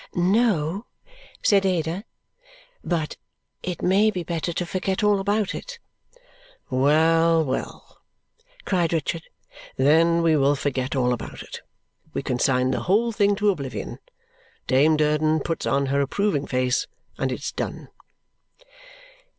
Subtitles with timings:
[0.15, 0.87] "No,"
[1.43, 2.05] said Ada,
[2.83, 3.17] "but
[3.61, 5.77] it may be better to forget all about it."
[6.71, 8.01] "Well, well,"
[8.65, 9.21] cried Richard,
[9.77, 11.61] "then we will forget all about it!
[12.15, 13.99] We consign the whole thing to oblivion.
[14.65, 16.87] Dame Durden puts on her approving face,
[17.19, 17.89] and it's done!"